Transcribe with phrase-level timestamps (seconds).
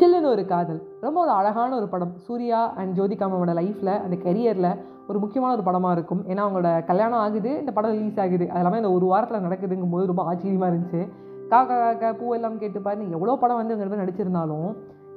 [0.00, 0.78] சில்லுன்னு ஒரு காதல்.
[1.00, 2.12] ரொம்ப ஒரு அழகான ஒரு படம்.
[2.26, 6.22] சூர்யா அண்ட் ஜோதிகாமாவோட லைஃப்பில் அந்த கெரியரில் ஒரு முக்கியமான ஒரு படமாக இருக்கும்.
[6.28, 8.48] ஏன்னா அவங்களோட கல்யாணம் ஆகுது இந்த படம் ரிலீஸ் ஆகுது.
[8.50, 11.02] அது எல்லாமே இந்த ஒரு வாரத்தில் நடக்குதுங்கும் போது ரொம்ப ஆச்சரியமாக இருந்துச்சு.
[11.52, 14.68] காக்கா காக்கா பூ எல்லாம் கேட்டு பாருங்க எவ்வளோ படம் வந்து அங்கே நடிச்சிருந்தாலும்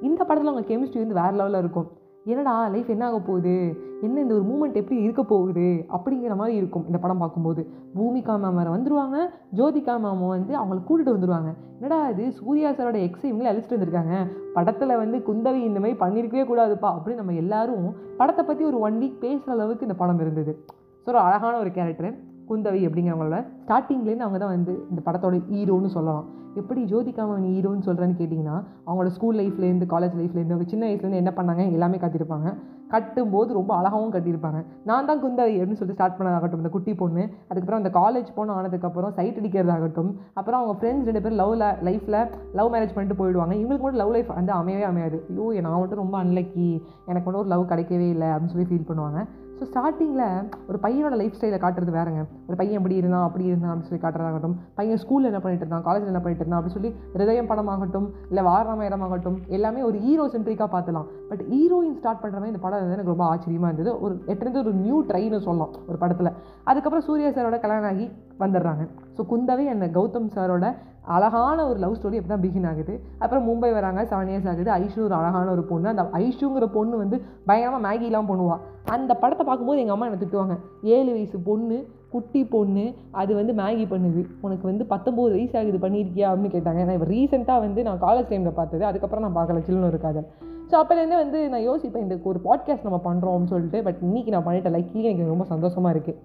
[0.02, 1.88] இந்த படத்தில் அவங்க கெமிஸ்ட்ரி வந்து வேறு லெவலில் இருக்கும்.
[2.26, 3.76] என்னடா லைஃப் என்ன ஆக போகுது?
[4.02, 5.86] என்ன இந்த ஒரு மூமெண்ட் எப்படி இருக்க போகுது?
[5.94, 7.68] அப்படிங்கிற மாதிரி இருக்கும் இந்த படம் பார்க்கும்போது.
[7.96, 11.54] பூமிகா மேம் வேறு ஜோதிகா மேம் வந்து அவங்கள கூட்டிகிட்டு வந்துருவாங்க.
[11.80, 12.32] என்னடா இது?
[12.32, 14.28] சூர்யா சாரோட எக்ஸை இவங்களே அழிச்சிட்டு வந்திருக்காங்க.
[14.54, 19.19] படத்தில் வந்து குந்தவி இந்த மாதிரி பண்ணியிருக்கவே கூடாதுப்பா அப்படின்னு நம்ம எல்லாரும் படத்தை பற்றி ஒரு ஒன் வீக்
[19.19, 20.66] பேசுகிற அளவுக்கு இந்த படம் இருந்தது.
[21.05, 22.18] ஸோ ஒரு அழகான ஒரு கேரக்டர்
[22.50, 26.25] குந்தவை அப்படிங்கிறவங்களோட ஸ்டார்டிங்லேருந்து அவங்க தான் வந்து இந்த படத்தோட ஹீரோன்னு சொல்லலாம்.
[26.56, 28.56] எப்படி ஜோதிகாவை நீ ஹீரோன்னு சொல்கிறேன்னு கேட்டிங்கன்னா
[28.88, 31.71] அவங்களோட ஸ்கூல் லைஃப்லேருந்து காலேஜ் லைஃப்லேருந்து அவங்க சின்ன வயசுலேருந்து என்ன பண்ணாங்க?
[31.71, 32.50] எல்லாமே காத்திருப்பாங்க
[32.94, 34.59] கட்டும்போது ரொம்ப அழகாகவும் கட்டியிருப்பாங்க.
[34.89, 37.23] நான் தான் குந்தவி அப்படின்னு சொல்லிட்டு ஸ்டார்ட் பண்ணதாகட்டும் இந்த குட்டி பொண்ணு.
[37.50, 40.11] அதுக்கப்புறம் அந்த காலேஜ் போன ஆனதுக்கப்புறம் சைட் அடிக்கிறதாகட்டும்.
[40.39, 41.53] அப்புறம் அவங்க ஃப்ரெண்ட்ஸ் ரெண்டு பேரும் லவ்
[41.89, 42.19] லைஃப்பில்
[42.59, 43.56] லவ் மேரேஜ் பண்ணிட்டு போயிடுவாங்க.
[43.61, 45.19] இவங்களுக்கு மட்டும் லவ் லைஃப் வந்து அமையவே அமையாது.
[45.31, 46.67] ஐயோ நான் மட்டும் ரொம்ப அன்லக்கி
[47.09, 49.21] எனக்கு மட்டும் ஒரு லவ் கிடைக்கவே இல்லை அப்படின்னு சொல்லி ஃபீல் பண்ணுவாங்க.
[49.58, 50.27] ஸோ ஸ்டார்டிங்கில்
[50.69, 52.21] ஒரு பையனோட லைஃப் ஸ்டைலை காட்டுறது வேறங்க.
[52.47, 54.55] ஒரு பையன் எப்படி இருந்தான் அப்படி இருந்தான் அப்படின்னு சொல்லி காட்டுறதாகட்டும்.
[54.80, 59.38] பையன் ஸ்கூலில் என்ன பண்ணிட்டு இருந்தான் காலேஜில் என்ன பண்ணிட்டு இருந்தான் அப்படின்னு சொல்லி ஹிருதயம் படமாகட்டும் இல்லை வாரணமயமாகட்டும்
[59.58, 61.08] எல்லாமே ஒரு ஹீரோ சென்ட்ரிக்காக பார்த்துலாம்.
[61.30, 63.92] பட் ஹீரோயின் ஸ்டார்ட் பண்ணுற மாதிரி இந்த படம் வந்து எனக்கு ரொம்ப ஆச்சரியமாக இருந்தது.
[64.06, 66.31] ஒரு எட்டுறது ஒரு நியூ ட்ரைன்னு சொல்லலாம் ஒரு படத்தில்.
[66.70, 68.08] அதுக்கப்புறம் சூர்யா சாரோட கல்யாணம் ஆகி
[68.44, 68.86] வந்துடுறாங்க.
[69.17, 70.67] ஸோ குந்தவை அந்த கௌதம் சாரோட
[71.16, 72.94] அழகான ஒரு லவ் ஸ்டோரி அப்படி தான் பிகின் ஆகுது.
[73.23, 75.88] அப்புறம் மும்பை வராங்க செவன் இயர்ஸ் ஆகுது ஐஷு ஒரு அழகான ஒரு பொண்ணு.
[75.94, 77.17] அந்த ஐஷுங்கிற பொண்ணு வந்து
[77.50, 78.61] பயங்கரமாக மேகிலாம் பண்ணுவாள்
[78.95, 80.56] அந்த படத்தை பார்க்கும்போது எங்கள் அம்மா என்னை திட்டுவாங்க
[80.95, 81.80] ஏழு வயசு பொண்ணு
[82.14, 82.86] குட்டி பொண்ணு
[83.22, 84.23] அது வந்து மேகி பண்ணுது.
[84.45, 86.81] உனக்கு வந்து பத்தொம்போது வயசு ஆகுது பண்ணியிருக்கியா அப்படின்னு கேட்டாங்க.
[86.88, 90.28] நான் இப்போ ரீசெண்டாக வந்து நான் காலேஜ் டைமில் பார்த்தது அதுக்கப்புறம் நான் பார்க்கல சில்லுன்னு ஒரு காதல்.
[90.73, 94.73] ஸோ அப்போலேருந்து வந்து நான் யோசிப்பேன் இந்த ஒரு பாட்காஸ்ட் நம்ம பண்ணுறோம்னு சொல்லிட்டு பட் இன்றைக்கி நான் பண்ணிட்டேன்
[94.75, 96.17] லைக்லி எனக்கு ரொம்ப சந்தோஷமாக இருக்குது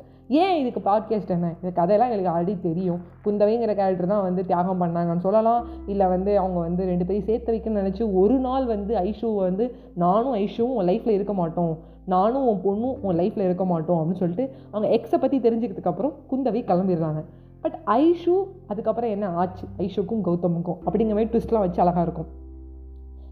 [0.43, 1.49] ஏன் இதுக்கு பாட்காஸ்ட் என்ன?
[1.63, 3.01] இந்த கதையெல்லாம் எனக்கு ஆல்ரெடி தெரியும்.
[3.25, 5.67] குந்தவைங்கிற கேரக்டர் தான் வந்து தியாகம் பண்ணாங்கன்னு சொல்லலாம்.
[5.87, 10.35] இல்லை வந்து அவங்க வந்து ரெண்டு பேரும் சேர்த்து வைக்கணும்னு நினச்சி ஒரு நாள் வந்து ஐஷுவை வந்து நானும்
[10.35, 11.79] ஐஷுவும் உன் லைஃப்பில் இருக்க மாட்டோம்.
[12.07, 17.23] நானும் உன் பொண்ணும் உன் லைஃப்பில் இருக்க மாட்டோம் அப்படின்னு சொல்லிட்டு அவங்க எக்ஸை பற்றி தெரிஞ்சுக்கிறதுக்கப்புறம் குந்தவை கிளம்பிடுறாங்க.
[17.61, 18.37] பட் ஐஷு
[18.67, 19.67] அதுக்கப்புறம் என்ன ஆச்சு?
[19.79, 22.31] ஐஷுக்கும் கௌதமுக்கும் அப்படிங்கிற மாதிரி ட்விஸ்ட்லாம் வச்சு அழகாக இருக்கும்.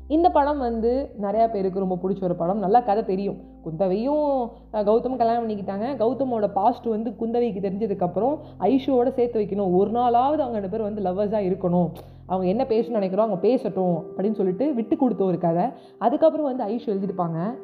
[0.09, 2.59] இந்த படம் வந்து நிறையா பேருக்கு ரொம்ப பிடிச்ச ஒரு படம்.
[2.59, 3.37] நல்லா கதை தெரியும்.
[3.63, 5.87] குந்தவையும் கௌதம் கல்யாணம் பண்ணிக்கிட்டாங்க.
[6.03, 9.75] கௌதமோட பாஸ்ட் வந்து குந்தவைக்கு தெரிஞ்சதுக்கப்புறம் ஐஷுவோட சேர்த்து வைக்கணும்.
[9.77, 11.91] ஒரு நாளாவது அவங்க ரெண்டு பேர் வந்து லவ்வர்ஸாக இருக்கணும்.
[12.27, 15.65] அவங்க என்ன பேசணும்னு நினைக்கிறோம் அவங்க பேசட்டும் அப்படின்னு சொல்லிட்டு விட்டு கொடுத்த ஒரு கதை.
[15.99, 17.55] அதுக்கப்புறம் வந்து ஐஷு எழுதியிருப்பாங்க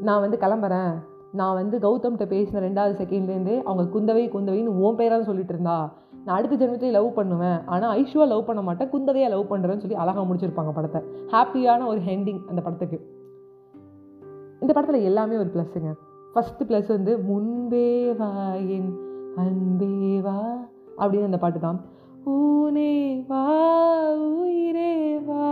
[0.00, 0.92] நான் வந்து கிளம்புறேன்.
[1.32, 5.92] நான் வந்து கௌதம்கிட்ட பேசின ரெண்டாவது செகண்ட்லேருந்து அவங்க குந்தவை குந்தவைன்னு உன் பேராக சொல்லிட்டு இருந்தா.
[6.24, 7.58] நான் அடுத்த ஜென்மத்திலே லவ் பண்ணுவேன்.
[7.72, 11.00] ஆனால் ஐஷுவாக லவ் பண்ண மாட்டேன் குந்ததையாக லவ் பண்ணுறேன்னு சொல்லி அழகாக முடிச்சிருப்பாங்க படத்தை.
[11.34, 12.98] ஹாப்பியான ஒரு ஹெண்டிங் அந்த படத்துக்கு.
[14.62, 15.92] இந்த படத்தில் எல்லாமே ஒரு ப்ளஸ்ஸுங்க
[16.34, 17.88] ஃபஸ்ட்டு ப்ளஸ் வந்து முன்பே
[18.20, 18.30] வா
[18.74, 18.92] என்
[19.42, 19.96] அன்பே
[20.26, 20.38] வா
[21.00, 21.80] அப்படின்னு அந்த பாட்டு தான்.
[22.34, 22.92] ஊனே
[23.30, 23.42] வா
[24.42, 24.92] உயிரே
[25.28, 25.48] வா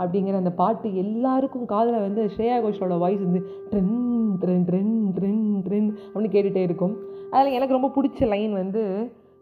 [0.00, 3.96] அப்படிங்கிற அந்த பாட்டு எல்லாருக்கும் காதில் வந்து ஸ்ரேயா கோஷலோட வாய்ஸ் வந்து ட்ரென்
[4.42, 6.94] ட்ரென் ட்ரென் ட்ரென் ட்ரென் அப்படின்னு கேட்டுகிட்டே இருக்கும்.
[7.32, 8.82] அதில் எனக்கு ரொம்ப பிடிச்ச லைன் வந்து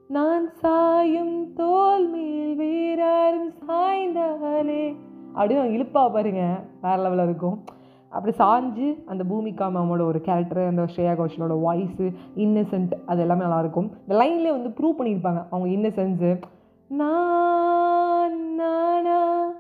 [0.08, 4.96] நான் சாயும் தோல் மேல் வேறாரும் சாய்ந்தாலே.
[5.34, 7.64] அப்படின்னு அவங்க இழுப்பா பாருங்க வேற லெவலில் இருக்கும்.
[8.08, 13.91] அப்படி சாஞ்சு அந்த பூமிகா மேமோட ஒரு கேரக்டர் அந்த ஸ்ரேயா கோஷலோட வாய்ஸு இன்னசென்ட் அது எல்லாமே நல்லாயிருக்கும்
[14.08, 16.41] இந்த லைன்லேயே வந்து ப்ரூவ் பண்ணியிருப்பாங்க அவங்க இன்னசென்ஸு
[16.88, 19.52] நான் நானா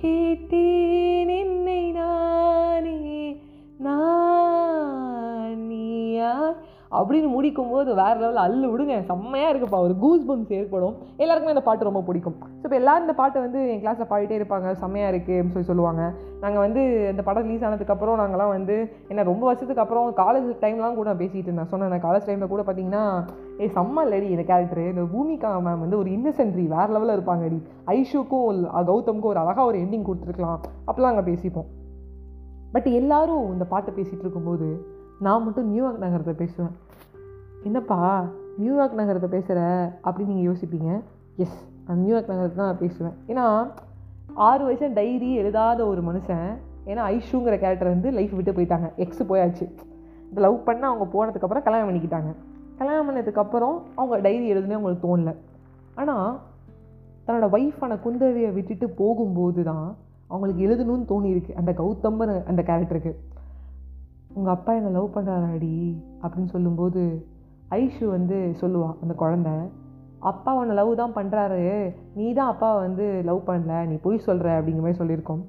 [0.00, 0.89] கேட்டே
[6.98, 8.94] அப்படின்னு முடிக்கும் போது வேறு லெவலில் அள்ளு விடுங்க.
[9.10, 9.78] செம்மையாக இருக்குப்பா.
[9.86, 10.94] ஒரு கூஸ் பம்ஸ் ஏற்படும்.
[11.22, 12.36] எல்லாருக்குமே இந்த பாட்டு ரொம்ப பிடிக்கும்.
[12.60, 14.72] ஸோ இப்போ எல்லோரும் இந்த பாட்டை வந்து என் கிளாஸில் பாடிட்டே இருப்பாங்க.
[14.82, 16.02] செம்மையாக இருக்குது அப்படின்னு சொல்லி சொல்லுவாங்க.
[16.44, 18.76] நாங்கள் வந்து இந்த படம் ரிலீஸ் ஆனதுக்கப்புறம் நாங்கள்லாம் வந்து
[19.12, 21.70] என்ன ரொம்ப வருஷத்துக்கு அப்புறம் காலேஜ் டைம்லாம் கூட நான் பேசிகிட்டு இருந்தேன்.
[21.72, 23.04] சொன்னேன் காலேஜ் டைமில் கூட பார்த்தீங்கன்னா
[23.62, 27.60] ஏ செம்ம இல்லடி இந்த கேரக்டர் இந்த பூமிகா மேம் வந்து ஒரு இன்னசென்ட்ரி வேறு லெவலில் இருப்பாங்க அடி
[27.96, 30.60] ஐஷுக்கும் கௌதமுக்கும் ஒரு அழகாக ஒரு எண்டிங் கொடுத்துருக்கலாம்.
[30.88, 31.68] அப்போலாம் அங்கே பேசிப்போம்.
[32.74, 34.68] பட் எல்லாரும் இந்த பாட்டை பேசிகிட்டு இருக்கும்போது
[35.20, 36.74] நான் மட்டும் நியூயார்க் நகரத்தை பேசுவேன்.
[37.62, 38.26] என்னப்பா
[38.56, 39.60] நியூயார்க் நகரத்தை பேசுகிற
[40.04, 41.00] அப்படின்னு நீங்கள் யோசிப்பீங்க?
[41.36, 43.14] எஸ் நான் நியூயார்க் நகரத்தை தான் பேசுவேன்.
[43.26, 43.70] ஏன்னா
[44.34, 46.56] ஆறு வருஷம் டைரி எழுதாத ஒரு மனுஷன்
[46.86, 48.94] ஏன்னா ஐஷுங்கிற கேரக்டர் வந்து லைஃப் விட்டு போயிட்டாங்க.
[48.96, 49.66] எக்ஸ் போயாச்சு.
[50.28, 52.30] இந்த லவ் பண்ண அவங்க போனதுக்கப்புறம் கல்யாணம் பண்ணிக்கிட்டாங்க.
[52.78, 55.34] கல்யாணம் பண்ணதுக்கப்புறம் அவங்க டைரி எழுதுனே அவங்களுக்கு தோணல.
[55.94, 56.40] ஆனால்
[57.26, 59.96] தன்னோட ஒய்ஃபான குந்தவியை விட்டுட்டு போகும்போது தான்
[60.26, 61.52] அவங்களுக்கு எழுதணும்னு தோணியிருக்கு.
[61.54, 63.14] அந்த கௌதம்பர் அந்த கேரக்டருக்கு
[64.34, 67.26] உங்கள் அப்பா என்னை லவ் பண்ணுறாராடி அப்படின்னு சொல்லும்போது
[67.70, 69.50] ஐஷு வந்து சொல்லுவான் அந்த குழந்த
[70.18, 73.86] அப்பா உன்னை லவ் தான் பண்ணுறாரு நீ தான் அப்பாவை வந்து லவ் பண்ணல.
[73.86, 75.42] நீ பொய் சொல்கிற அப்படிங்கிற மாதிரி சொல்லியிருக்கோம்.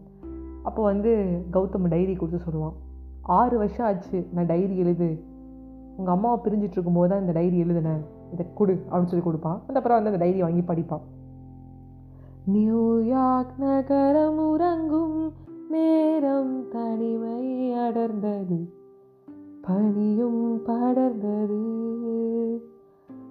[0.63, 2.74] அப்போ வந்து கௌதம் டைரி கொடுத்து சொல்லுவான்.
[3.22, 5.24] ஆறு வருஷம் ஆச்சு நான் டைரி எழுது.
[5.98, 8.04] உங்கள் அம்மாவை பிரிஞ்சிட்டு இருக்கும்போது தான் இந்த டைரி எழுதுனேன்.
[8.31, 9.62] இதை கொடு அப்படின்னு சொல்லி கொடுப்பான்.
[9.68, 11.01] அந்த அப்புறம் வந்து அந்த டைரி வாங்கி படிப்பான்.
[12.45, 15.33] நியூயார்க் நகரம் உறங்கும்.
[15.71, 18.73] நேரம் தனிமை அடர்ந்தது.
[19.62, 21.62] பனியும் படர்ந்தது.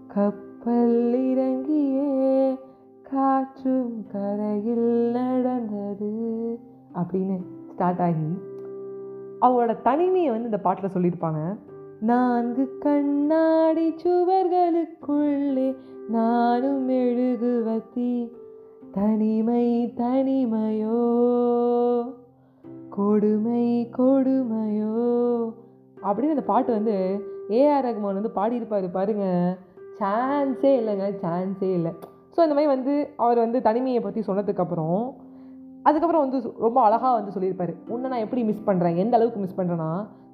[0.07, 2.59] கப்பல் இறங்கியே
[3.03, 6.59] காற்றும் கரையில் நடந்தது.
[6.95, 7.41] அப்படின்னு
[7.73, 8.29] ஸ்டார்ட் ஆகி
[9.41, 11.59] அவங்களோட தனிமையை வந்து இந்த பாட்டில் சொல்லியிருப்பாங்க.
[12.01, 15.77] நான்கு கண்ணாடி சுவர்களுக்குள்ளே
[16.09, 18.33] நானும் மெழுகுவத்தி
[18.93, 21.09] தனிமை தனிமையோ
[23.01, 23.67] கொடுமை
[23.99, 24.95] கொடுமையோ?
[26.03, 26.95] அப்படின்னு அந்த பாட்டு வந்து
[27.59, 29.27] ஏஆர் ரகுமான் வந்து பாடியிருப்பார் பாருங்க.
[29.99, 31.93] சான்ஸே இல்லைங்க சான்ஸே இல்லை.
[32.35, 35.03] ஸோ இந்த மாதிரி வந்து அவர் வந்து தனிமையை பற்றி சொன்னதுக்கப்புறம்
[35.83, 37.73] அதுக்கப்புறம் வந்து ரொம்ப அழகாக வந்து சொல்லியிருப்பார்.
[37.89, 39.93] உன்னை நான் எப்படி மிஸ் பண்ணுறேன் எந்த அளவுக்கு மிஸ் பண்ணுறேன்னா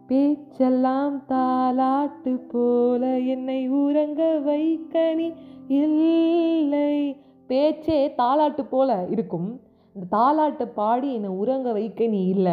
[0.09, 3.03] பேச்செல்லாம் தாலாட்டு போல
[3.35, 5.29] என்னை உறங்க வைக்க நீ
[5.69, 7.23] இல்லை.
[7.47, 9.61] பேச்சே தாலாட்டு போல இருக்கும்.
[9.97, 12.53] இந்த தாலாட்டை பாடி என்னை உறங்க வைக்க நீ இல்லை.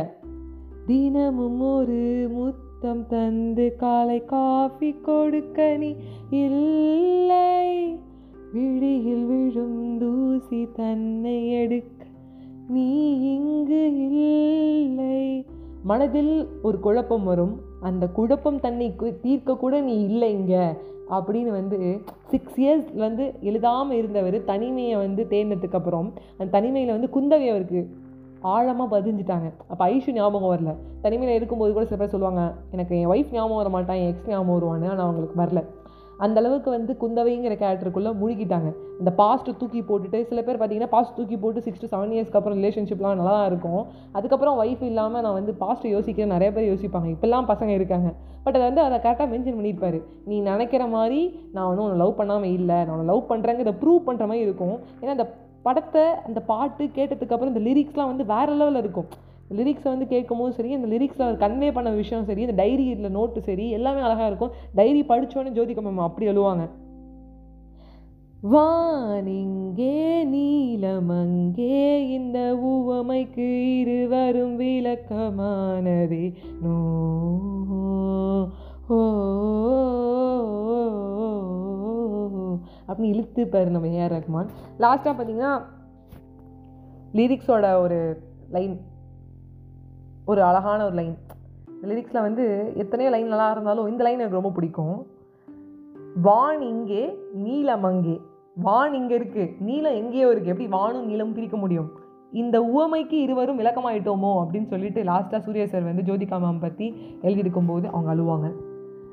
[0.85, 5.95] தினமும் ஒரு முத்தம் தந்து காலை காஃபி கொடுக்க நீ
[6.29, 7.95] இல்லை.
[8.53, 12.05] விழியில் விழும் தூசி தன்னை எடுக்க
[12.67, 15.45] நீ இங்கு இல்லை.
[15.83, 17.61] மனதில் ஒரு குழப்பம் வரும்.
[17.89, 18.87] அந்த குழப்பம் தன்னை
[19.23, 20.55] தீர்க்க கூட நீ இல்லைங்க
[21.15, 21.77] அப்படின்னு வந்து
[22.31, 27.81] சிக்ஸ் இயர்ஸ் வந்து எழுதாமல் இருந்தவர் தனிமையை வந்து தேர்ந்ததுக்கப்புறம் அந்த தனிமையில் வந்து குந்தவை அவருக்கு
[28.53, 29.47] ஆழமாக பதிஞ்சிட்டாங்க.
[29.71, 30.71] அப்போ ஐஷு ஞாபகம் வரல.
[31.01, 34.53] தனிமையில் இருக்கும்போது கூட சில பேர் சொல்லுவாங்க எனக்கு என் ஒய்ஃப் ஞாபகம் வர மாட்டான் என் எக்ஸ் ஞாபகம்
[34.55, 35.61] வருவான்னு ஆனால் அவங்களுக்கு வரல.
[36.25, 38.69] அந்த அளவுக்கு வந்து குந்தவைங்கிற கேரக்டருக்குள்ளே முழுகிட்டாங்க.
[39.01, 42.57] இந்த பாஸ்ட்டை தூக்கி போட்டுட்டு சில பேர் பார்த்தீங்கன்னா பாஸ்ட் தூக்கி போட்டு சிக்ஸ் டு செவன் இயர்ஸ்க்கு அப்புறம்
[42.59, 43.81] ரிலேஷன்ஷிப்லாம் நல்லா தான் இருக்கும்.
[44.17, 46.33] அதுக்கப்புறம் ஒய்ஃப் இல்லாமல் நான் வந்து பாஸ்ட் யோசிக்கிறேன்.
[46.35, 47.09] நிறைய பேர் யோசிப்பாங்க.
[47.15, 48.11] இப்போல்லாம் பசங்க இருக்காங்க.
[48.45, 49.99] பட் அதை வந்து அதை கரெக்டாக மென்ஷன் பண்ணியிருப்பாரு.
[50.29, 51.19] நீ நினைக்கிற மாதிரி
[51.55, 52.79] நான் வந்து உன்னை லவ் பண்ணாமல் இல்லை.
[52.85, 54.75] நான் உன்னை லவ் பண்ணுறேங்கிறத ப்ரூவ் பண்ணுற மாதிரி இருக்கும்.
[55.01, 55.27] ஏன்னா அந்த
[55.67, 59.09] படத்தை அந்த பாட்டு கேட்டதுக்கப்புறம் இந்த லிரிக்ஸ்லாம் வந்து வேறு லெவலில் இருக்கும்.
[59.59, 64.01] லிரிக்ஸை வந்து கேட்கும்போது சரி அந்த லிரிக்ஸில் கன்வே பண்ண விஷயம் சரி அந்த டைரியில் நோட்டு சரி எல்லாமே
[64.07, 64.53] அழகாக இருக்கும்.
[64.75, 66.65] டைரி படித்தோன்னே ஜோதிகா மேம் அப்படி எழுவாங்க
[68.43, 69.93] வானிங்கே
[70.31, 71.77] நீலமங்கே
[72.15, 72.39] இந்த
[72.71, 73.45] உவமைக்கு
[73.79, 76.25] இருவரும் விளக்கமானதே.
[76.63, 76.75] நோ
[78.89, 78.97] ஓ
[82.87, 85.53] அப்படின்னு இழுத்துப்பாரு நம்ம ஏஆர் ரஹ்மான் லாஸ்ட்டாக பார்த்தீங்கன்னா
[87.19, 87.99] லிரிக்ஸோட ஒரு
[88.49, 88.75] லைன்
[90.25, 91.15] ஒரு அழகான ஒரு லைன்
[91.83, 95.05] லிரிக்ஸில் வந்து எத்தனையோ லைன் நல்லா இருந்தாலும் இந்த லைன் எனக்கு ரொம்ப பிடிக்கும்.
[96.21, 98.21] வான் இங்கே நீலம் அங்கே.
[98.55, 101.89] வான் இங்கே இருக்குது நீலம் எங்கேயோ இருக்குது எப்படி வானும் நீளமும் பிரிக்க முடியும்?
[102.31, 104.31] இந்த உவமைக்கு இருவரும் விளக்கமாயிட்டோமோ?
[104.41, 108.49] அப்படின்னு சொல்லிட்டு லாஸ்ட்டாக சூரிய சார் வந்து ஜோதிகா மேம் பற்றி எழுதியிருக்கும்போது அவங்க அழுவாங்க.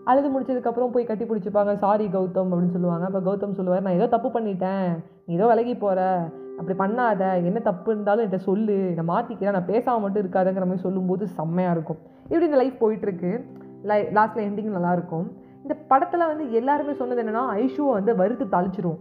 [0.04, 1.74] அழுது முடிச்சதுக்கப்புறம் போய் கட்டி பிடிச்சிப்பாங்க.
[1.74, 3.06] சாரி கௌதம் அப்படின்னு சொல்லுவாங்க.
[3.06, 5.04] அப்போ கௌதம் சொல்லுவார் நான் ஏதோ தப்பு பண்ணிட்டேன்.
[5.26, 6.30] நீ ஏதோ விலகி போகிற
[6.60, 11.26] அப்படி பண்ணாத என்ன தப்பு இருந்தாலும் என்கிட்ட சொல்லு நான் மாற்றிக்கிறேன் நான் பேசாமல் மட்டும் இருக்காதுங்கிற மாதிரி சொல்லும்போது
[11.26, 11.98] செம்மையாக இருக்கும்.
[12.22, 13.44] இப்படி இந்த லைஃப் போயிட்டுருக்கு.
[13.82, 15.26] லை லாஸ்ட்டில் எண்டிங் நல்லாயிருக்கும்.
[15.62, 18.98] இந்த படத்தில் வந்து எல்லாருமே சொன்னது என்னென்னா ஐஷுவை வந்து வறுத்து தழிச்சிரும்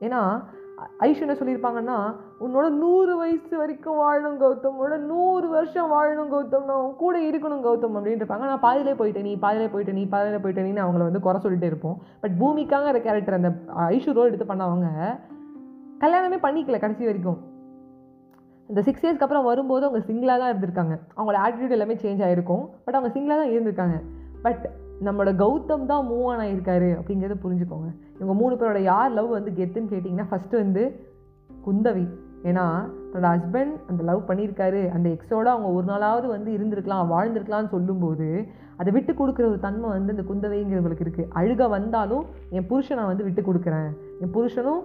[0.00, 0.42] ஏன்னா
[1.00, 4.74] ஐஷு என்ன சொல்லியிருப்பாங்கன்னா உன்னோட நூறு வயசு வரைக்கும் வாழணும் கௌதம்.
[4.80, 6.64] உன்னோட நூறு வருஷம் வாழணும் கௌதம்.
[6.64, 7.96] நான் கூட இருக்கணும் கௌதம்.
[7.96, 8.38] அப்படின்னு இருப்பாங்க.
[8.38, 11.98] நான் பாதியிலே போயிட்டேன் நீ பாதியிலே போயிட்டே நீ பாதியிலே போயிட்டேன்னு அவங்கள வந்து குறை சொல்லிகிட்டே இருப்போம்.
[12.20, 14.86] பட் பூமிக்காங்கிற கேரக்டர் அந்த ஐஷு ரோல் எடுத்து பண்ணவங்க
[16.02, 17.38] கல்யாணமே பண்ணிக்கல கடைசி வரைக்கும்.
[18.70, 20.94] இந்த சிக்ஸ் இயர்ஸ்க்கு அப்புறம் வரும்போது அவங்க சிங்கிளாக தான் இருந்திருக்காங்க.
[21.16, 23.96] அவங்களோட ஆட்டிடியூட் எல்லாமே சேஞ்ச் ஆகிருக்கும் பட் அவங்க சிங்கிளாக தான் இருந்திருக்காங்க.
[24.44, 24.64] பட்
[25.06, 27.88] நம்மளோட கௌதம் தான் மூவ் ஆன் ஆகியிருக்காரு அப்படிங்கிறத புரிஞ்சுக்கோங்க.
[28.16, 30.82] இவங்க மூணு பேரோட யார் லவ் வந்து கெத்துன்னு கேட்டிங்கன்னா ஃபஸ்ட்டு வந்து
[31.66, 32.06] குந்தவி.
[32.48, 32.64] ஏன்னா
[33.12, 34.80] தன்னோட ஹஸ்பண்ட் அந்த லவ் பண்ணியிருக்காரு.
[34.96, 38.28] அந்த எக்ஸோட அவங்க ஒரு நாளாவது வந்து இருந்திருக்கலாம் வாழ்ந்திருக்கலாம்னு சொல்லும்போது
[38.80, 42.24] அதை விட்டு கொடுக்குற ஒரு தன்மை வந்து இந்த குந்தவைங்கிறவங்களுக்கு இருக்குது அழுக வந்தாலும்
[42.56, 43.90] என் புருஷனை வந்து விட்டு கொடுக்குறேன்.
[44.20, 44.82] என் புருஷனும்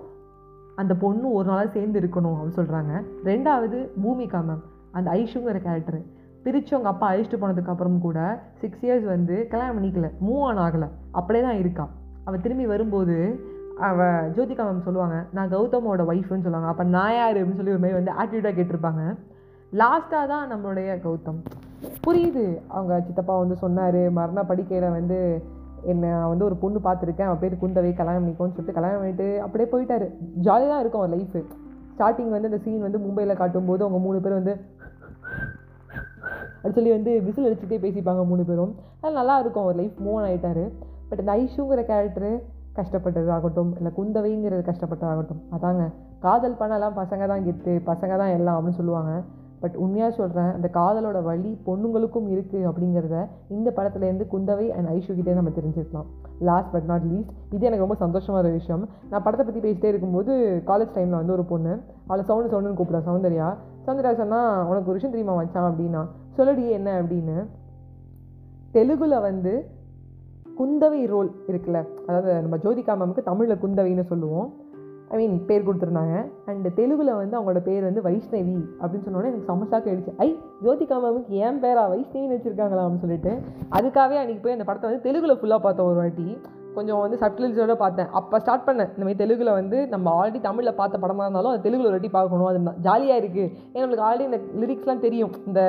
[0.76, 6.02] அந்த பொண்ணு ஒரு நாளாக சேர்ந்து இருக்கணும் அப்படின்னு சொல்கிறாங்க ரெண்டாவது பூமிகா மேம் அந்த ஐஷுங்கிற கேரக்டரு
[6.44, 10.12] பிரித்து அவங்க அப்பா அழிச்சிட்டு போனதுக்கப்புறம் கூட சிக்ஸ் இயர்ஸ் வந்து கல்யாணம் பண்ணிக்கல.
[10.28, 10.90] மூவ் ஆன் ஆகலை.
[11.12, 11.92] அப்படியே தான் இருக்கான்
[12.24, 13.40] அவள் திரும்பி வரும்போது
[13.80, 16.68] அவள் ஜோதிகா மேம் சொல்லுவாங்க நான் கௌதமோட ஒய்ஃப்னு சொல்லுவாங்க.
[16.68, 17.38] அப்போ நான் யார்?
[17.38, 19.18] அப்படின்னு சொல்லி ஒரு மாதிரி வந்து ஆட்டிடியூடாக கேட்டிருப்பாங்க.
[19.72, 21.42] லாஸ்ட்டாக தான் நம்மளுடைய கௌதம்.
[22.08, 22.62] புரியுது.
[22.68, 24.12] அவங்க சித்தப்பா வந்து சொன்னார்.
[24.12, 25.44] மரண படிக்கையில் வந்து
[25.92, 30.08] என்னை வந்து ஒரு பொண்ணு பார்த்துருக்கேன் அவன் பேர் குந்தவை கல்யாணம் பண்ணிக்கோன்னு சொல்லிட்டு கல்யாணம் பண்ணிட்டு அப்படியே போயிட்டாரு.
[30.48, 31.42] ஜாலியாக தான் இருக்கும் அவர் லைஃபு
[31.96, 34.56] ஸ்டார்டிங் வந்து அந்த சீன் வந்து மும்பையில் காட்டும்போது அவங்க மூணு பேர் வந்து
[36.58, 38.74] அப்படி சொல்லி வந்து விசில் அடிச்சுட்டே பேசிப்பாங்க மூணு பேரும்.
[39.02, 40.64] அது நல்லா இருக்கும் அவர் லைஃப் மூவ் ஆகிட்டாரு
[41.10, 42.32] பட் இந்த ஐஷுங்கிற கேரக்டரு
[42.78, 45.84] கஷ்டப்பட்டதாகட்டும் இல்லை குந்தவைங்கிறது கஷ்டப்பட்டதாகட்டும் அதாங்க.
[46.26, 49.12] காதல் பண்ணலாம் பசங்க தான் கெத்து பசங்க தான் எல்லாம் அப்படின்னு சொல்லுவாங்க.
[49.64, 53.18] பட் உண்மையாக சொல்கிறேன் அந்த காதலோட வழி பொண்ணுங்களுக்கும் இருக்குது அப்படிங்கிறத
[53.58, 56.08] இந்த படத்துலேருந்து குந்தவை அண்ட் ஐஷு கிட்டே நம்ம தெரிஞ்சுக்கலாம்
[56.50, 58.84] லாஸ்ட் பட் நாட் லீஸ்ட் இது எனக்கு ரொம்ப சந்தோஷமான ஒரு விஷயம்.
[59.10, 60.34] நான் படத்தை பற்றி பேசிட்டே இருக்கும்போது
[60.66, 61.74] காலேஜ் டைமில் வந்து ஒரு பொண்ணு
[62.08, 63.50] அவளை சவுண்டு சவுண்டுன்னு கூப்பிட்றேன் சௌந்தர்யா
[63.86, 66.04] சௌந்தர்யா சொன்னால் உனக்கு ஒரு விஷயம் தெரியுமா வச்சான் அப்படின்னா
[66.38, 66.90] சொல்லடி என்ன?
[67.02, 67.38] அப்படின்னு.
[68.76, 69.54] தெலுங்குல வந்து
[70.60, 74.50] குந்தவை ரோல் இருக்குல்ல அதாவது நம்ம ஜோதிகா மேமுக்கு தமிழில் குந்தவைன்னு சொல்லுவோம்.
[75.10, 76.26] ஐ மீன் பேர் கொடுத்துருந்தாங்க.
[76.46, 80.14] அண்ட் தெலுங்கில் வந்து அவங்களோட பேர் வந்து வைஷ்ணவி அப்படின்னு சொன்னோன்னே எனக்கு சமசாக்க ஆயிடுச்சு.
[80.18, 83.34] ஐ ஜோதிகா மேமுக்கு ஏன் பேரா வைஷ்ணவின்னு வச்சுருக்காங்களா அப்படின்னு சொல்லிட்டு.
[83.72, 86.38] அதுக்காகவே அன்றைக்கி போய் அந்த படத்தை வந்து தெலுங்கில் ஃபுல்லாக பார்த்தோம் ஒரு வாட்டி.
[86.76, 88.10] கொஞ்சம் வந்து சப்டில்ஸோட பார்த்தேன்.
[88.20, 88.90] அப்போ ஸ்டார்ட் பண்ணேன்.
[88.96, 92.48] இந்த மாதிரி தெலுங்குல வந்து நம்ம ஆல்ரெடி தமிழில் பார்த்த படமாக இருந்தாலும் அது தெலுங்குல ஒரு வாட்டி பார்க்கணும்.
[92.52, 95.34] அது ஜாலியாக இருக்குது ஏன்னா நம்மளுக்கு ஆல்ரெடி இந்த லிரிக்ஸ்லாம் தெரியும்.
[95.50, 95.62] இந்த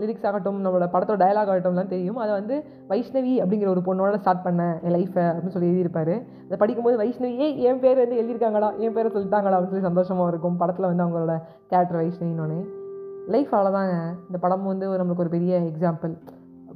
[0.00, 2.20] லிரிக்ஸ் ஆகட்டும் நம்மளோட படத்தோட டயலாக் ஆகட்டும்லாம் தெரியும்.
[2.24, 2.56] அதை வந்து
[2.92, 4.74] வைஷ்ணவி அப்படிங்கிற ஒரு பொண்ணோட ஸ்டார்ட் பண்ணேன்.
[4.86, 6.14] என் லைஃப்பை அப்படின்னு சொல்லி எழுதியிருப்பார்.
[6.46, 10.58] அதை படிக்கும்போது வைஷ்ணவி ஏ என் பேர் வந்து எழுதியிருக்காங்களா என் பேரை சொல்லிட்டாங்களா அப்படின்னு சொல்லி சந்தோஷமாக இருக்கும்.
[10.62, 11.36] படத்தில் வந்து அவங்களோட
[11.72, 12.60] கேரக்டர் வைஷ்ணவின்னு
[13.34, 13.96] லைஃப் அவ்வளோதாங்க
[14.28, 16.12] இந்த படம் வந்து ஒரு நம்மளுக்கு ஒரு பெரிய எக்ஸாம்பிள்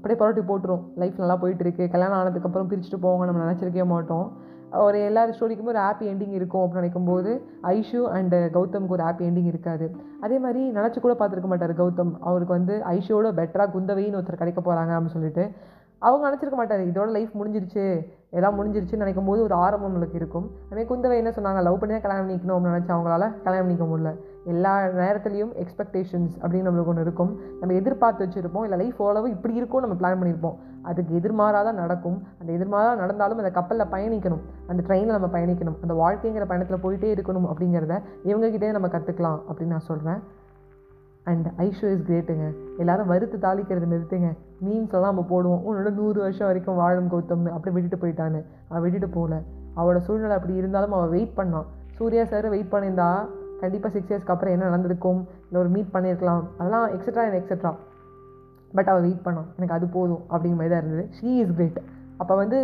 [0.04, 0.82] அப்படியே புரட்டி போட்டுரும்.
[0.96, 1.90] லைஃப் நல்லா போயிட்டுருக்கு.
[1.90, 4.32] கல்யாணம் ஆனதுக்கப்புறம் பிரிச்சுட்டு போவாங்க நம்ம நினச்சிருக்கவே மாட்டோம்.
[4.72, 7.30] ஒரு எல்லா ஸ்டோரிக்குமே ஒரு ஹாப்பி எண்டிங் இருக்கும் அப்படின்னு நினைக்கும்போது
[7.62, 9.96] ஐஷு அண்ட் கௌதமுக்கு ஒரு ஹாப்பி எண்டிங் இருக்காது.
[10.20, 12.12] அதே மாதிரி நினச்சி கூட பார்த்துருக்க மாட்டார் கௌதம்.
[12.20, 15.50] அவருக்கு வந்து ஐஷோட பெட்டராக குந்தவைன்னு ஒருத்தர் கிடைக்க போகிறாங்க அப்படின்னு சொல்லிட்டு.
[15.98, 16.80] அவங்க நினச்சிருக்க மாட்டார்.
[16.80, 18.06] இதோட லைஃப் முடிஞ்சிருச்சு.
[18.30, 20.50] எல்லாம் முடிஞ்சிருச்சுன்னு நினைக்கும் போது ஒரு ஆரம்பம் நம்மளுக்கு இருக்கும்.
[20.70, 21.62] அதே குந்தவை என்ன சொன்னாங்க?
[21.62, 24.12] லவ் பண்ணி தான் கல்யாணம் பண்ணிக்கணும் அப்படின்னு நினச்சி அவங்களால கல்யாணம் பண்ணிக்க முடியல.
[24.44, 27.40] எல்லா நேரத்துலையும் எக்ஸ்பெக்டேஷன்ஸ் அப்படின்னு நம்மளுக்கு ஒன்று இருக்கும்.
[27.60, 32.22] நம்ம எதிர்பார்த்து வச்சுருப்போம் இல்லை லைஃப் ஓரளவு இப்படி இருக்கும் நம்ம பிளான் பண்ணியிருப்போம் அதுக்கு எதிர்மாறாக தான் நடக்கும்.
[32.40, 34.42] அந்த எதிர்மாறாக நடந்தாலும் அந்த கப்பலில் பயணிக்கணும்.
[34.66, 35.76] அந்த ட்ரெயினில் நம்ம பயணிக்கணும்.
[35.82, 40.20] அந்த வாழ்க்கைங்கிற பயணத்தில் போயிட்டே இருக்கணும் அப்படிங்கிறத இவங்ககிட்டே நம்ம கற்றுக்கலாம் அப்படின்னு நான் சொல்கிறேன்
[41.24, 44.36] அண்ட் ஐஷோ இஸ் கிரேட்டுங்க எல்லோரும் வறுத்து தாளிக்கிறது நிறுத்துங்க.
[44.64, 45.60] மீன்ஸ் எல்லாம் நம்ம போடுவோம்.
[45.68, 47.48] உன்னோட நூறு வருஷம் வரைக்கும் வாழும் கௌதம்னு.
[47.48, 48.44] அப்படி விட்டுட்டு போயிட்டான்னு.
[48.68, 49.40] அவன் விட்டுட்டு போகல.
[49.76, 51.64] அவளோட சூழ்நிலை அப்படி இருந்தாலும் அவள் வெயிட் பண்ணான்.
[51.90, 53.26] சூர்யா சார் வெயிட் பண்ணியிருந்தா
[53.60, 57.72] கண்டிப்பாக சிக்ஸ் இயர்ஸ்க்கு அப்புறம் என்ன நடந்திருக்கும் இல்லை ஒரு மீட் பண்ணியிருக்கலாம் அதெல்லாம் எக்ஸட்ரா அண்ட் எக்ஸட்ரா
[58.76, 61.04] பட் அவள் வெயிட் பண்ணான் எனக்கு அது போதும் அப்படிங்கிற மாதிரி தான் இருந்தது.
[61.16, 61.80] ஷீ இஸ் கிரேட்
[62.20, 62.58] அப்போ வந்து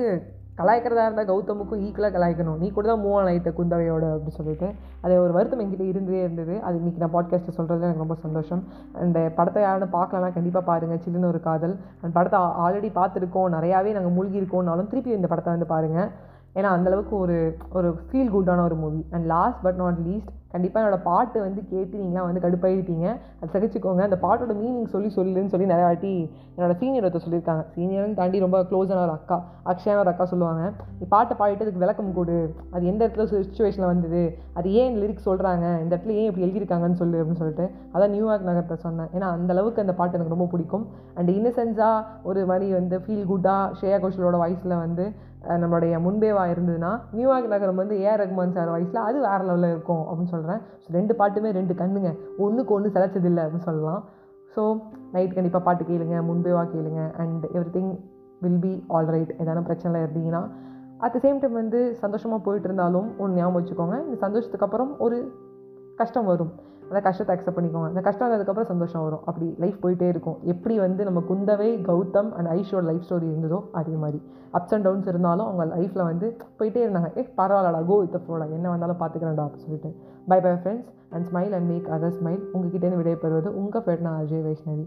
[0.59, 2.59] கலாய்க்கிறதா இருந்தால் கௌதமுக்கும் ஈக்குவலாக கலாய்க்கணும்.
[2.63, 4.69] நீ கூட தான் மூவ் ஆன் ஆகிட்ட குந்தவையோட அப்படின்னு சொல்லிட்டு.
[5.05, 6.55] அது ஒரு வருத்தம் என்கிட்ட இருந்தே இருந்தது.
[6.67, 8.63] அது இன்றைக்கி நான் பாட்காஸ்ட்டை சொல்கிறது எனக்கு ரொம்ப சந்தோஷம்.
[9.05, 11.75] அந்த படத்தை யாரும் பார்க்கலனா கண்டிப்பாக பாருங்கள் சில்லுன்னு ஒரு காதல்.
[12.03, 13.49] அண்ட் படத்தை ஆல்ரெடி பார்த்துருக்கோம்.
[13.57, 16.11] நிறையாவே நாங்கள் மூழ்கி இருக்கோம்னாலும் திருப்பி இந்த படத்தை வந்து பாருங்கள்
[16.59, 17.39] ஏன்னா அந்தளவுக்கு ஒரு
[17.79, 21.97] ஒரு ஃபீல் குட்டான ஒரு movie and last but not least கண்டிப்பாக என்னோடய பாட்டு வந்து கேட்டு
[22.03, 23.07] நீங்களாம் வந்து கடுப்பாயிருப்பீங்க.
[23.41, 24.03] அது சகிச்சுக்கோங்க.
[24.09, 26.13] அந்த பாட்டோட மீனிங் சொல்லி சொல்லுன்னு சொல்லி நிறைய வாட்டி
[26.57, 27.65] என்னோடய சீனியர் ஒருத்தர் சொல்லியிருக்காங்க.
[27.75, 29.39] சீனியர்னு தாண்டி ரொம்ப க்ளோஸான ஒரு அக்கா
[29.73, 30.63] அக்ஷயான ஒரு அக்கா சொல்லுவாங்க.
[30.99, 32.39] நீ பாட்டை பாடிட்டு அதுக்கு விளக்கம் கொடு.
[32.75, 34.23] அது எந்த இடத்துல சுச்சுவேஷனில் வந்தது?
[34.59, 38.77] அது ஏன் லிரிக்ஸ் சொல்கிறாங்க இந்த இடத்துல ஏன் இப்படி எழுதியிருக்காங்கன்னு சொல்லு அப்படின்னு சொல்லிட்டு அதான் நியூயார்க் நகரத்தை
[38.87, 39.11] சொன்னேன்.
[39.17, 40.87] ஏன்னா அந்த அளவுக்கு அந்த பாட்டு எனக்கு ரொம்ப பிடிக்கும்.
[41.15, 45.07] அண்ட் இன்னசென்ஸாக ஒரு மாதிரி வந்து ஃபீல் குட்டாக ஸ்ரேயா கோஷலோட வாய்ஸில் வந்து
[45.63, 50.33] நம்மளுடைய முன்பேவாக இருந்ததுன்னா நியூயார்க் நகரம் வந்து ஏஆர் ரகுமான் சார் வாய்ஸில் அது வேறு லெவலில் இருக்கும் அப்படின்னு
[50.41, 52.13] சொல்கிறேன் ஸோ ரெண்டு பாட்டுமே ரெண்டு கண்ணுங்க.
[52.45, 54.03] ஒன்றுக்கு ஒன்று சிலைச்சதில்லை அப்படின்னு சொல்லலாம்.
[54.55, 54.63] ஸோ
[55.15, 57.93] நைட் கண்டிப்பாக பாட்டு கேளுங்க முன்பேவா கேளுங்க and everything
[58.45, 60.43] will be all right எதனா பிரச்சனைலாம் இருந்தீங்கன்னா
[61.05, 63.97] அட் த சேம் டைம் வந்து சந்தோஷமாக போயிட்டு இருந்தாலும் ஒன்று ஞாபகம் வச்சுக்கோங்க.
[64.07, 65.19] இந்த சந்தோஷத்துக்கு அப்புறம் ஒரு
[66.01, 66.53] கஷ்டம் வரும்.
[66.91, 67.89] அந்த கஷ்டத்தை அக்செப்ட் பண்ணிக்கோங்க.
[67.93, 69.23] அந்த கஷ்டம் வந்ததுக்கப்புறம் சந்தோஷம் வரும்.
[69.25, 70.39] அப்படி லைஃப் போயிட்டே இருக்கும்.
[70.53, 74.21] எப்படி வந்து நம்ம குந்தவை கௌதம் அண்ட் ஐஷோட லைஃப் ஸ்டோரி இருந்ததோ அதே மாதிரி.
[74.53, 77.11] அப்ஸ் அண்ட் டவுன்ஸ் இருந்தாலும் அவங்க லைஃப்பில் வந்து போயிட்டே இருந்தாங்க.
[77.19, 79.93] ஏ பரவாயில்லடா கோ வித் ஃப்ளோடா என்ன வந்தாலும் பார்த்துக்கிறேன்டா அப்படின்னு சொல்லிட்டு.
[80.33, 84.45] Bye bye friends and smile and make other smile உங்ககிட்டேருந்து விடைபெறுவது உங்கள் ஃப்ரெண்ட் நான் அஜய்
[84.49, 84.87] வைஷ்ணவி